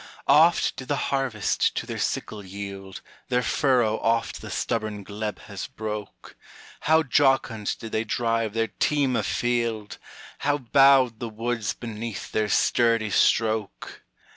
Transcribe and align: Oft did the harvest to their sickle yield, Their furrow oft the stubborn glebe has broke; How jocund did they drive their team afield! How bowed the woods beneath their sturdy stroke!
Oft 0.27 0.77
did 0.77 0.87
the 0.87 0.95
harvest 1.11 1.75
to 1.75 1.85
their 1.85 1.99
sickle 1.99 2.43
yield, 2.43 3.01
Their 3.27 3.43
furrow 3.43 3.99
oft 3.99 4.41
the 4.41 4.49
stubborn 4.49 5.03
glebe 5.03 5.37
has 5.41 5.67
broke; 5.67 6.35
How 6.89 7.03
jocund 7.03 7.77
did 7.77 7.91
they 7.91 8.03
drive 8.03 8.55
their 8.55 8.69
team 8.69 9.15
afield! 9.15 9.99
How 10.39 10.57
bowed 10.57 11.19
the 11.19 11.29
woods 11.29 11.75
beneath 11.75 12.31
their 12.31 12.49
sturdy 12.49 13.11
stroke! 13.11 14.01